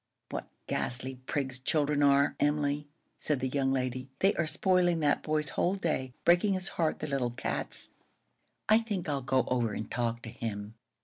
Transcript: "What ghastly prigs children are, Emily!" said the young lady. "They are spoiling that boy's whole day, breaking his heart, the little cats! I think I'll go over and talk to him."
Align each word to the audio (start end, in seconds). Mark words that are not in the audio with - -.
"What 0.31 0.47
ghastly 0.65 1.17
prigs 1.27 1.59
children 1.59 2.01
are, 2.01 2.35
Emily!" 2.39 2.87
said 3.19 3.39
the 3.39 3.47
young 3.47 3.71
lady. 3.71 4.09
"They 4.17 4.33
are 4.33 4.47
spoiling 4.47 4.99
that 5.01 5.21
boy's 5.21 5.49
whole 5.49 5.75
day, 5.75 6.15
breaking 6.25 6.53
his 6.55 6.69
heart, 6.69 6.97
the 6.97 7.05
little 7.07 7.29
cats! 7.29 7.91
I 8.67 8.79
think 8.79 9.07
I'll 9.07 9.21
go 9.21 9.43
over 9.47 9.73
and 9.73 9.91
talk 9.91 10.23
to 10.23 10.29
him." 10.29 10.73